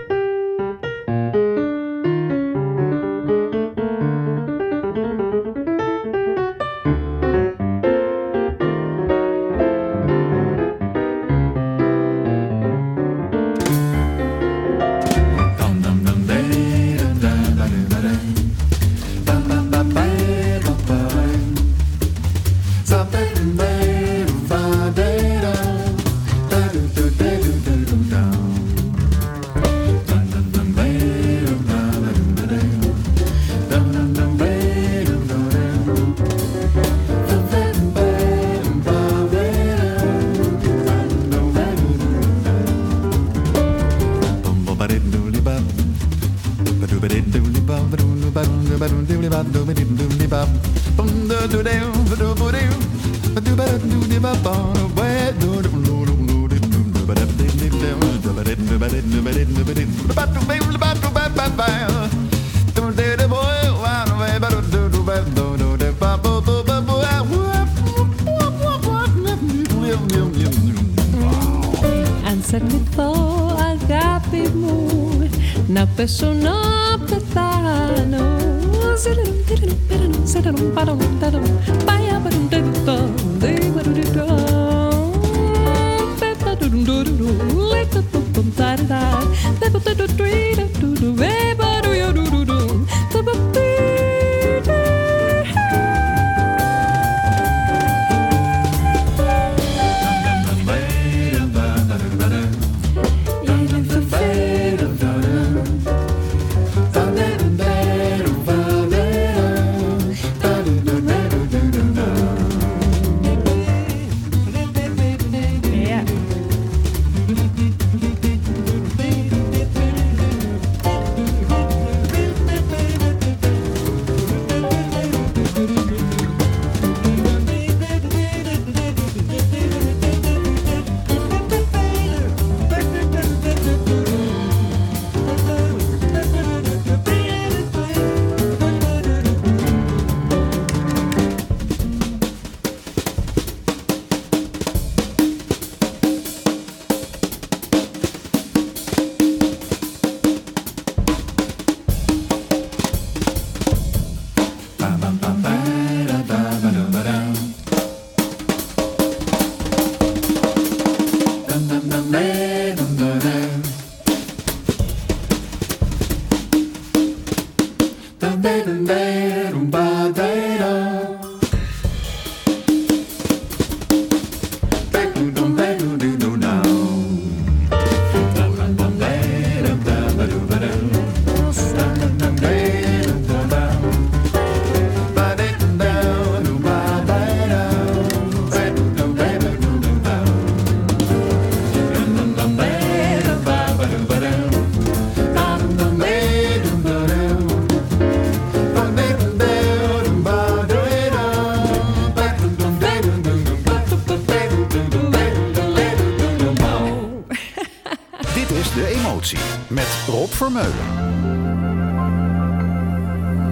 Emotie 209.18 209.38
met 209.68 209.88
Rob 210.06 210.30
Vermeulen. 210.30 210.88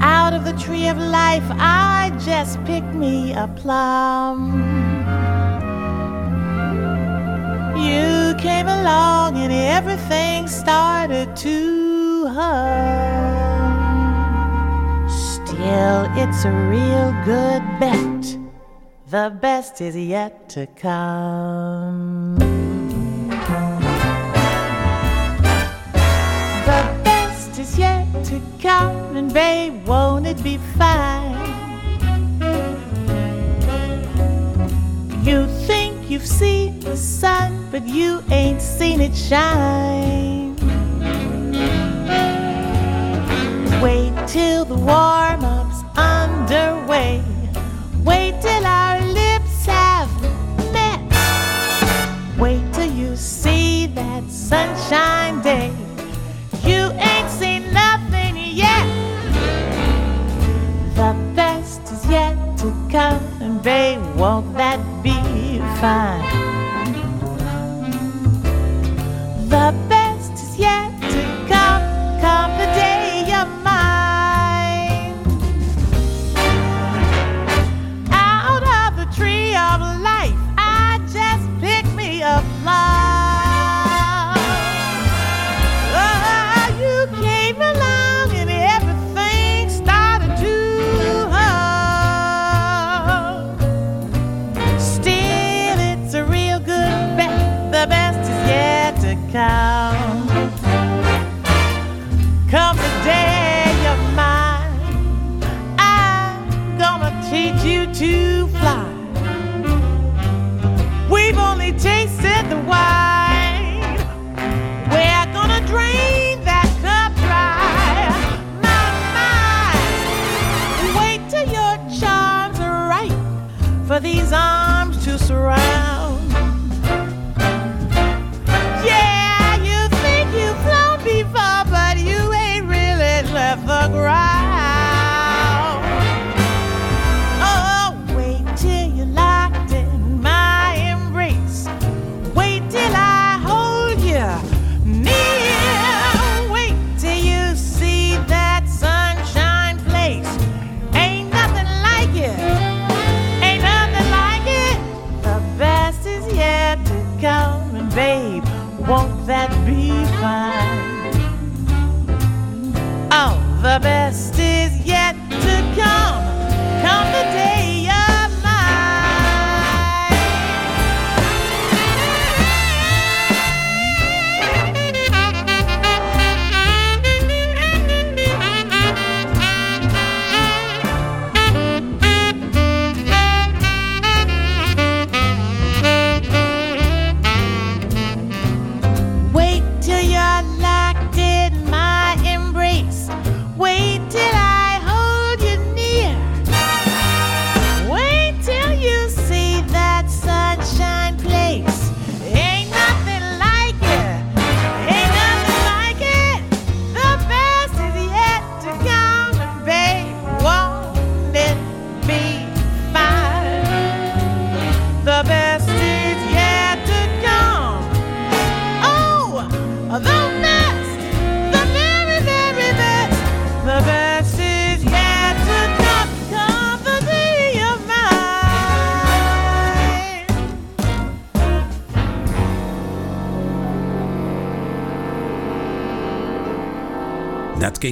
Out 0.00 0.32
of 0.32 0.44
the 0.44 0.52
tree 0.52 0.88
of 0.88 0.96
life, 0.96 1.42
I 1.58 2.12
just 2.24 2.62
picked 2.64 2.94
me 2.94 3.34
a 3.34 3.48
plum. 3.48 4.62
You 7.76 8.34
came 8.38 8.68
along 8.68 9.36
and 9.36 9.52
everything 9.52 10.46
started 10.46 11.34
to 11.36 12.28
hum. 12.28 13.26
Still, 15.08 16.06
it's 16.16 16.44
a 16.44 16.52
real 16.70 17.12
good 17.24 17.62
bet. 17.80 18.38
The 19.10 19.36
best 19.40 19.80
is 19.80 19.96
yet 19.96 20.48
to 20.50 20.66
come. 20.66 22.45
To 28.26 28.40
come, 28.60 29.16
and 29.16 29.32
babe, 29.32 29.86
won't 29.86 30.26
it 30.26 30.42
be 30.42 30.58
fine? 30.76 31.36
You 35.24 35.46
think 35.68 36.10
you've 36.10 36.26
seen 36.26 36.80
the 36.80 36.96
sun, 36.96 37.68
but 37.70 37.86
you 37.86 38.24
ain't 38.32 38.60
seen 38.60 39.00
it 39.00 39.14
shine. 39.14 40.56
Wait 43.80 44.12
till 44.26 44.64
the 44.64 44.74
warm 44.74 45.44
up's 45.44 45.84
underway. 45.96 47.22
Wait 48.02 48.34
till 48.40 48.66
our 48.66 49.00
lips 49.02 49.66
have 49.66 50.10
met. 50.72 51.00
Wait 52.40 52.64
till 52.72 52.90
you 52.92 53.14
see 53.14 53.86
that 53.86 54.28
sunshine 54.28 55.40
day. 55.42 55.75
Come, 62.96 63.20
and 63.42 63.62
won't 64.16 64.56
that 64.56 64.80
be 65.02 65.58
fine? 65.80 66.24
The 69.50 69.95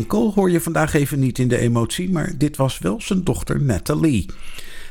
Cole 0.02 0.32
hoor 0.32 0.50
je 0.50 0.60
vandaag 0.60 0.94
even 0.94 1.18
niet 1.18 1.38
in 1.38 1.48
de 1.48 1.58
emotie, 1.58 2.10
maar 2.10 2.32
dit 2.38 2.56
was 2.56 2.78
wel 2.78 3.00
zijn 3.00 3.24
dochter 3.24 3.62
Natalie. 3.62 4.26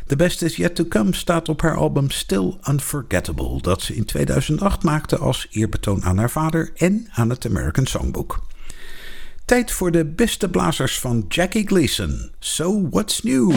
The 0.08 0.16
Best 0.16 0.42
Is 0.42 0.56
Yet 0.56 0.76
To 0.76 0.86
Come 0.86 1.16
staat 1.16 1.50
op 1.50 1.62
haar 1.62 1.76
album 1.76 2.10
Still 2.10 2.54
Unforgettable, 2.70 3.62
dat 3.62 3.82
ze 3.82 3.96
in 3.96 4.06
2008 4.06 4.84
maakte 4.84 5.18
als 5.18 5.48
eerbetoon 5.52 6.04
aan 6.04 6.18
haar 6.18 6.32
vader 6.32 6.72
en 6.76 7.08
aan 7.12 7.30
het 7.30 7.46
American 7.46 7.86
Songbook. 7.86 8.42
Tijd 9.46 9.72
voor 9.72 9.92
de 9.92 10.06
beste 10.06 10.50
blazers 10.50 11.00
van 11.00 11.26
Jackie 11.28 11.68
Gleason. 11.68 12.32
So 12.40 12.90
What's 12.90 13.22
New? 13.22 13.54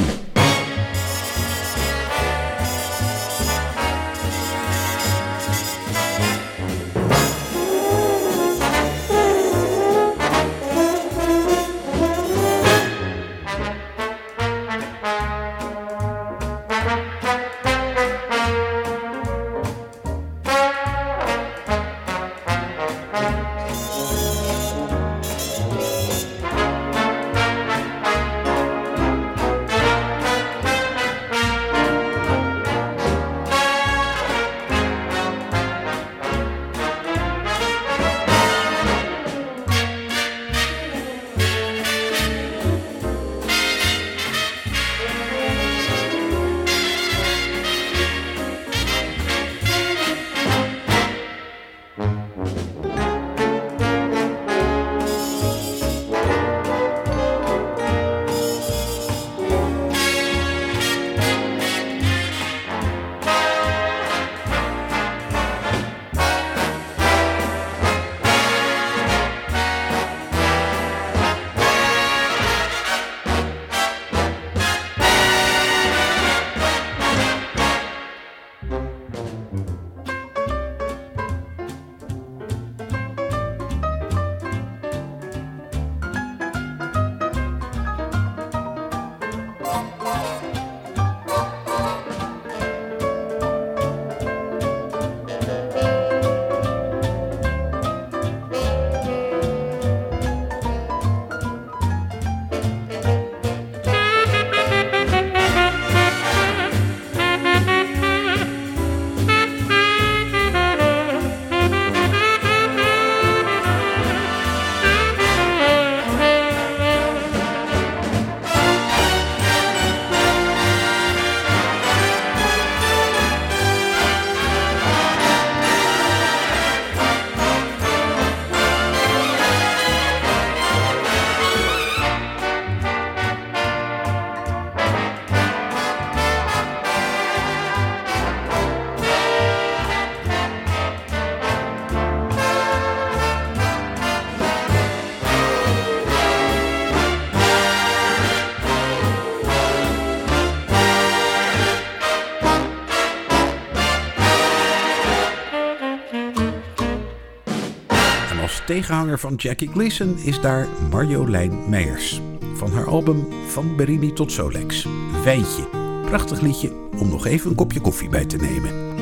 Tegenhanger 158.86 159.18
van 159.18 159.34
Jackie 159.34 159.68
Gleason 159.68 160.18
is 160.18 160.40
daar 160.40 160.66
Marjolein 160.90 161.68
Meijers. 161.68 162.20
Van 162.54 162.72
haar 162.72 162.86
album 162.86 163.28
Van 163.46 163.76
Berini 163.76 164.12
tot 164.12 164.32
Solex. 164.32 164.86
Wijntje. 165.24 165.62
Prachtig 166.04 166.40
liedje 166.40 166.72
om 166.98 167.08
nog 167.08 167.26
even 167.26 167.50
een 167.50 167.56
kopje 167.56 167.80
koffie 167.80 168.08
bij 168.08 168.24
te 168.24 168.36
nemen. 168.36 168.94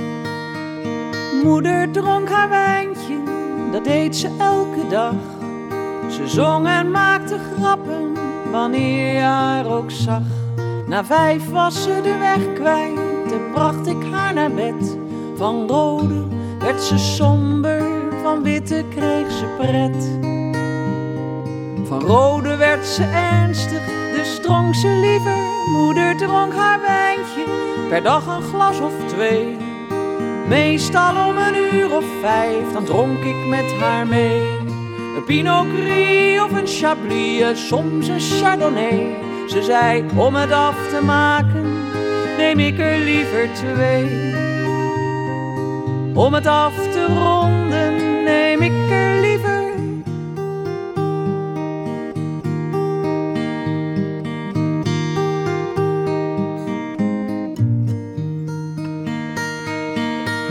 Moeder 1.42 1.90
dronk 1.90 2.28
haar 2.28 2.48
wijntje, 2.48 3.22
dat 3.72 3.84
deed 3.84 4.16
ze 4.16 4.36
elke 4.38 4.88
dag. 4.88 5.14
Ze 6.10 6.28
zong 6.28 6.66
en 6.66 6.90
maakte 6.90 7.38
grappen 7.56 8.12
wanneer 8.50 9.14
je 9.14 9.20
haar 9.20 9.66
ook 9.66 9.90
zag. 9.90 10.22
Na 10.86 11.04
vijf 11.04 11.50
was 11.50 11.82
ze 11.82 12.00
de 12.02 12.18
weg 12.18 12.52
kwijt 12.54 13.32
en 13.32 13.50
bracht 13.52 13.86
ik 13.86 14.02
haar 14.10 14.34
naar 14.34 14.52
bed. 14.52 14.98
Van 15.36 15.68
rode 15.68 16.24
werd 16.58 16.82
ze 16.82 16.98
somber, 16.98 17.93
van 18.34 18.42
witte 18.42 18.84
kreeg 18.88 19.30
ze 19.30 19.44
pret. 19.58 20.18
Van 21.88 22.00
rode 22.00 22.56
werd 22.56 22.86
ze 22.86 23.02
ernstig, 23.02 23.80
dus 24.14 24.40
dronk 24.40 24.74
ze 24.74 24.88
liever. 24.88 25.36
Moeder 25.72 26.16
dronk 26.16 26.54
haar 26.54 26.80
wijntje, 26.80 27.44
per 27.88 28.02
dag 28.02 28.26
een 28.26 28.42
glas 28.42 28.80
of 28.80 28.92
twee. 29.06 29.56
Meestal 30.48 31.26
om 31.26 31.36
een 31.36 31.74
uur 31.74 31.96
of 31.96 32.04
vijf, 32.20 32.72
dan 32.72 32.84
dronk 32.84 33.18
ik 33.18 33.46
met 33.48 33.72
haar 33.80 34.06
mee. 34.06 34.40
Een 35.16 35.24
Pinot 35.26 35.66
Gris 35.80 36.40
of 36.40 36.52
een 36.52 36.66
Chablis, 36.66 37.66
soms 37.66 38.08
een 38.08 38.20
Chardonnay. 38.20 39.16
Ze 39.48 39.62
zei, 39.62 40.04
om 40.16 40.34
het 40.34 40.52
af 40.52 40.88
te 40.88 41.04
maken, 41.04 41.64
neem 42.36 42.58
ik 42.58 42.78
er 42.78 42.98
liever 42.98 43.48
twee. 43.52 44.34
Om 46.14 46.34
het 46.34 46.46
af 46.46 46.74
te 46.74 47.06
ronden, 47.06 48.22
neem 48.24 48.62
ik 48.62 48.90
er 48.90 49.20
liever 49.20 49.72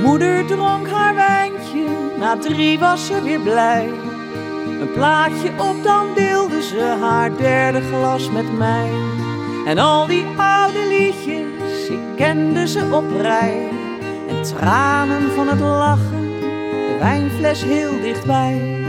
Moeder 0.02 0.46
dronk 0.46 0.90
haar 0.90 1.16
wijntje, 1.16 1.86
na 2.20 2.38
drie 2.38 2.80
was 2.80 3.06
ze 3.06 3.22
weer 3.22 3.40
blij. 3.40 3.90
Een 4.82 4.92
plaatje 4.94 5.50
op, 5.50 5.84
dan 5.84 6.08
deelde 6.16 6.62
ze 6.62 6.98
haar 7.02 7.38
derde 7.38 7.82
glas 7.82 8.30
met 8.32 8.58
mij. 8.58 8.90
En 9.66 9.78
al 9.78 10.08
die 10.08 10.26
oude 10.38 10.88
liedjes, 10.88 11.90
ik 11.90 12.16
kende 12.16 12.68
ze 12.68 12.90
op 12.92 13.22
rij. 13.22 13.73
En 14.44 14.50
tranen 14.50 15.32
van 15.36 15.48
het 15.48 15.60
lachen, 15.60 16.40
de 16.40 16.96
wijnfles 17.00 17.64
heel 17.64 18.02
dichtbij. 18.02 18.84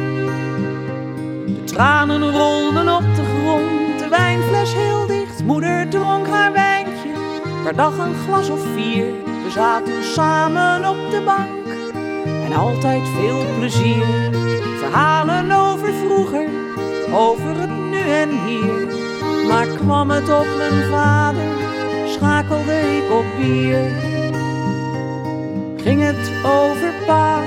De 1.46 1.62
tranen 1.64 2.32
rolden 2.32 2.96
op 2.96 3.02
de 3.14 3.24
grond, 3.24 3.98
de 3.98 4.08
wijnfles 4.08 4.74
heel 4.74 5.06
dicht. 5.06 5.44
Moeder 5.44 5.88
dronk 5.88 6.26
haar 6.26 6.52
wijntje, 6.52 7.08
per 7.64 7.76
dag 7.76 7.98
een 7.98 8.14
glas 8.26 8.50
of 8.50 8.60
vier. 8.74 9.04
We 9.44 9.50
zaten 9.50 10.04
samen 10.04 10.88
op 10.88 11.10
de 11.10 11.22
bank 11.24 11.66
en 12.44 12.52
altijd 12.52 13.02
veel 13.08 13.44
plezier. 13.58 14.06
Verhalen 14.78 15.52
over 15.52 15.92
vroeger, 15.92 16.48
over 17.12 17.60
het 17.60 17.90
nu 17.90 18.00
en 18.00 18.30
hier. 18.46 18.86
Maar 19.48 19.66
kwam 19.66 20.10
het 20.10 20.28
op 20.28 20.46
mijn 20.56 20.90
vader, 20.90 21.44
schakelde 22.06 22.96
ik 22.96 23.12
op 23.12 23.24
bier 23.38 24.13
over 26.44 26.92
pa, 27.06 27.40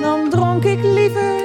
dan 0.00 0.30
dronk 0.30 0.64
ik 0.64 0.82
liever. 0.82 1.40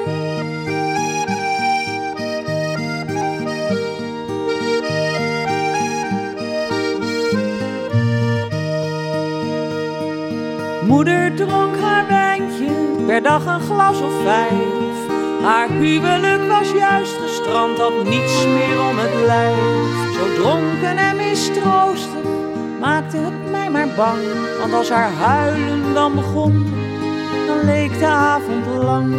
Moeder 10.88 11.36
dronk 11.36 11.78
haar 11.80 12.08
wijntje, 12.08 12.72
per 13.06 13.24
dag 13.24 13.46
een 13.46 13.62
glas 13.62 14.02
of 14.02 14.14
vijf. 14.24 15.16
Haar 15.44 15.70
huwelijk 15.70 16.48
was 16.48 16.72
juist 16.72 17.16
gestrand, 17.22 17.78
had 17.78 18.04
niets 18.04 18.46
meer 18.46 18.82
om 18.90 18.98
het 18.98 19.26
lijf. 19.26 20.14
Zo 20.14 20.42
dronken 20.42 20.98
en 20.98 21.16
mistroostig 21.16 22.26
maakte 22.80 23.18
het 23.18 23.52
mij 23.52 23.70
maar 23.70 23.88
bang. 23.96 24.22
Want 24.60 24.74
als 24.74 24.90
haar 24.90 25.12
huilen 25.12 25.94
dan 25.94 26.16
begon, 26.16 26.77
de 28.00 28.06
avond 28.06 28.66
lang. 28.84 29.16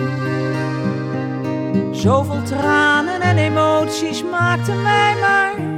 Zoveel 1.93 2.43
tranen 2.43 3.21
en 3.21 3.39
emoties 3.39 4.25
maakten 4.31 4.83
mij 4.83 5.15
maar 5.21 5.69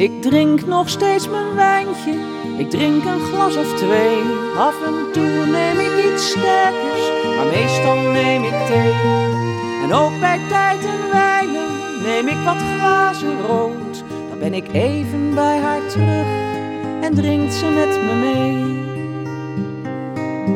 Ik 0.00 0.22
drink 0.22 0.66
nog 0.66 0.88
steeds 0.88 1.28
mijn 1.28 1.54
wijntje, 1.54 2.14
ik 2.58 2.70
drink 2.70 3.04
een 3.04 3.20
glas 3.20 3.56
of 3.56 3.74
twee. 3.74 4.22
Af 4.56 4.74
en 4.86 5.12
toe 5.12 5.46
neem 5.46 5.78
ik 5.78 6.12
iets 6.12 6.30
sterkers, 6.30 7.10
maar 7.36 7.46
meestal 7.46 7.96
neem 7.96 8.44
ik 8.44 8.66
thee. 8.66 9.29
En 9.90 9.96
ook 9.96 10.20
bij 10.20 10.40
tijd 10.48 10.84
en 10.84 11.10
wijle 11.10 11.66
neem 12.02 12.28
ik 12.28 12.44
wat 12.44 12.56
glazen 12.76 13.40
rood. 13.40 14.04
Dan 14.28 14.38
ben 14.38 14.54
ik 14.54 14.72
even 14.72 15.34
bij 15.34 15.58
haar 15.58 15.86
terug 15.88 16.26
en 17.00 17.14
drinkt 17.14 17.54
ze 17.54 17.66
met 17.66 18.02
me 18.02 18.14
mee. 18.14 18.54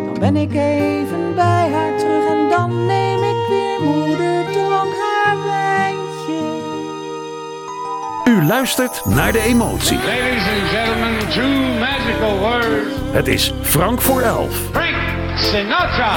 Dan 0.04 0.18
ben 0.20 0.36
ik 0.36 0.54
even 0.54 1.34
bij 1.34 1.70
haar 1.72 1.98
terug 1.98 2.26
en 2.26 2.48
dan 2.48 2.86
neem 2.86 3.22
ik 3.22 3.48
weer 3.48 3.80
moeder 3.82 4.52
dronk 4.52 4.94
haar 4.96 5.36
wijntje. 5.44 6.62
U 8.24 8.44
luistert 8.46 9.04
naar 9.04 9.32
de 9.32 9.40
emotie. 9.40 9.96
Ladies 9.96 10.46
and 10.48 10.68
gentlemen, 10.68 11.28
two 11.28 11.78
magical 11.78 12.38
words. 12.38 12.94
Het 13.12 13.28
is 13.28 13.52
Frank 13.62 14.00
voor 14.00 14.20
elf. 14.20 14.56
Frank 14.72 15.38
Sinatra. 15.38 16.16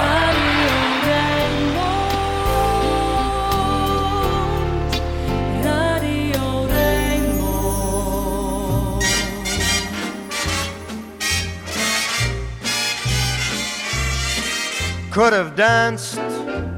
Could 15.18 15.34
have 15.34 15.56
danced 15.56 16.20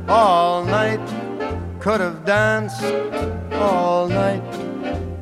all 0.08 0.64
night, 0.64 1.06
could 1.82 2.00
have 2.00 2.24
danced 2.24 2.82
all 3.52 4.08
night, 4.08 4.42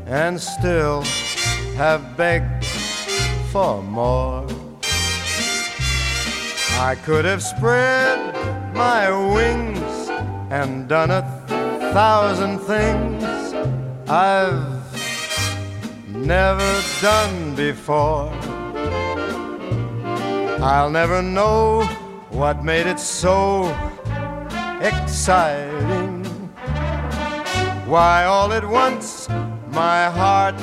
and 0.05 0.39
still 0.39 1.01
have 1.78 2.15
begged 2.15 2.63
for 3.51 3.82
more. 3.82 4.45
I 6.78 6.95
could 7.05 7.26
have 7.26 7.41
spread 7.41 8.20
my 8.76 9.09
wings 9.09 10.09
and 10.51 10.88
done 10.88 11.09
a 11.09 11.24
thousand 11.95 12.59
things 12.59 13.24
I've 14.07 14.61
never 16.07 16.84
done 17.01 17.55
before. 17.55 18.32
I'll 20.61 20.91
never 20.91 21.24
know 21.24 21.89
what 22.38 22.63
made 22.63 22.85
it 22.85 22.99
so 22.99 23.65
exciting. 24.79 26.23
Why, 27.88 28.25
all 28.25 28.53
at 28.53 28.63
once, 28.63 29.27
my 29.71 30.05
heart 30.11 30.55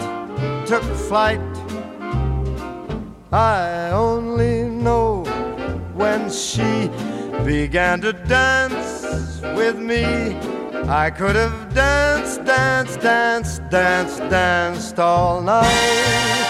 took 0.68 0.84
flight. 1.08 1.40
I 3.32 3.90
only 3.90 4.62
know 4.62 5.24
when 5.94 6.30
she 6.30 6.88
began 7.44 8.00
to 8.02 8.12
dance 8.12 9.40
with 9.56 9.76
me. 9.76 10.04
I 10.86 11.10
could 11.10 11.34
have 11.34 11.74
danced, 11.74 12.44
danced, 12.44 13.00
danced, 13.00 13.68
danced, 13.68 14.20
danced 14.30 15.00
all 15.00 15.40
night. 15.42 16.43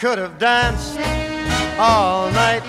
Could 0.00 0.16
have 0.16 0.38
danced 0.38 0.96
all 1.76 2.30
night. 2.30 2.62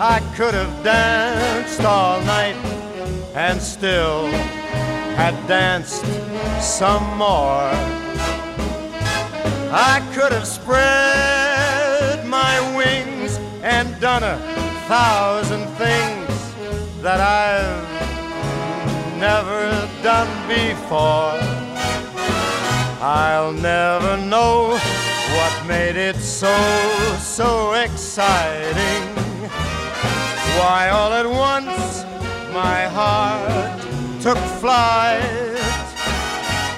I 0.00 0.18
could 0.34 0.52
have 0.52 0.82
danced 0.82 1.80
all 1.82 2.20
night 2.22 2.56
and 3.36 3.62
still 3.62 4.26
had 5.14 5.36
danced 5.46 6.04
some 6.60 7.04
more. 7.16 7.70
I 9.72 10.02
could 10.12 10.32
have 10.32 10.46
spread 10.46 12.26
my 12.26 12.58
wings 12.76 13.38
and 13.62 13.88
done 14.00 14.24
a 14.24 14.36
thousand 14.88 15.66
things 15.76 16.34
that 17.00 17.20
I've 17.20 17.86
never 19.20 19.88
done 20.02 20.48
before. 20.48 21.38
I'll 23.00 23.52
never 23.52 24.16
know 24.16 24.80
what 25.36 25.66
made 25.66 25.96
it 25.96 26.16
so, 26.16 26.54
so 27.18 27.72
exciting. 27.72 29.02
Why, 30.58 30.90
all 30.90 31.12
at 31.12 31.26
once, 31.26 32.04
my 32.52 32.84
heart 32.98 33.80
took 34.20 34.38
flight. 34.60 35.20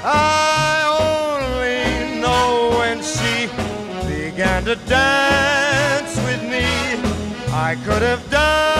I 0.05 0.85
only 1.01 2.21
know 2.21 2.77
when 2.79 3.03
she 3.03 3.49
began 4.07 4.65
to 4.65 4.77
dance 4.87 6.17
with 6.27 6.43
me, 6.43 6.67
I 7.53 7.77
could 7.85 8.03
have 8.03 8.23
danced, 8.31 8.72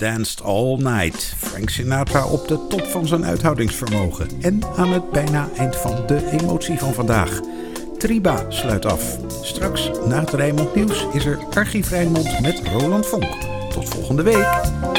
danced 0.00 0.42
all 0.42 0.76
night. 0.76 1.34
Frank 1.38 1.70
Sinatra 1.70 2.26
op 2.26 2.48
de 2.48 2.66
top 2.66 2.84
van 2.84 3.06
zijn 3.06 3.24
uithoudingsvermogen. 3.24 4.28
En 4.40 4.60
aan 4.76 4.92
het 4.92 5.10
bijna 5.10 5.48
eind 5.56 5.76
van 5.76 6.06
de 6.06 6.30
emotie 6.40 6.78
van 6.78 6.94
vandaag. 6.94 7.40
Triba 7.98 8.44
sluit 8.48 8.86
af. 8.86 9.18
Straks 9.42 9.90
na 10.06 10.20
het 10.20 10.30
Rijnmond 10.30 10.74
Nieuws 10.74 11.06
is 11.12 11.24
er 11.24 11.38
Archief 11.54 11.90
Rijnmond 11.90 12.40
met 12.40 12.62
Roland 12.72 13.06
Vonk. 13.06 13.36
Tot 13.72 13.88
volgende 13.88 14.22
week. 14.22 14.89